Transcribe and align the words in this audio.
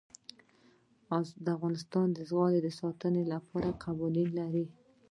افغانستان 1.53 2.07
د 2.13 2.17
زغال 2.29 2.53
د 2.63 2.67
ساتنې 2.79 3.23
لپاره 3.33 3.77
قوانین 3.83 4.29
لري. 4.39 4.65